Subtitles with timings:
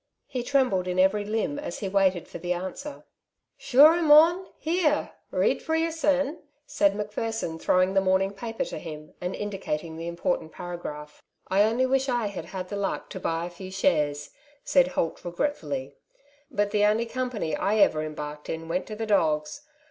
[0.25, 3.03] He trembled in every limb as he waited for the answer..
[3.33, 4.47] '* Sure, mon?
[4.57, 6.97] Here, read for yoursen'," said 94" '^"^0 Sides to every Question^
[7.53, 11.21] Macpherson, throwing the morning paper to Wm, and indicating the important paragraph.
[11.51, 14.31] '^ I only wish I had had the luck to buy a few shares/'
[14.63, 15.97] said Holt regretfully:
[16.51, 19.61] '^but the only company I ever embarked in went to the doga.